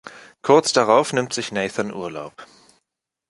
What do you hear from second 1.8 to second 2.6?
Urlaub.